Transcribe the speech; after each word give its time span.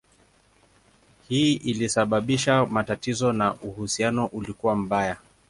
Hii 1.27 1.53
ilisababisha 1.53 2.65
matatizo 2.65 3.33
na 3.33 3.53
uhusiano 3.53 4.25
ulikuwa 4.25 4.75
mbaya. 4.75 5.17